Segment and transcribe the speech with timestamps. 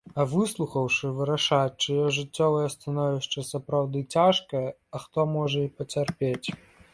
[0.21, 4.63] А выслухаўшы, вырашаць, чыё жыццёвае становішча сапраўды цяжкае,
[4.97, 6.47] а хто можа і пацярпець.